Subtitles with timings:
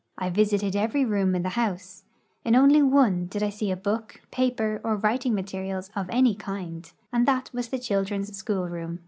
[0.17, 2.05] I visited every room in the house;
[2.43, 6.91] in only one did 1 see a book, ])aper, or Avriting materials of any kind,
[7.13, 8.99] and that was the children's school room.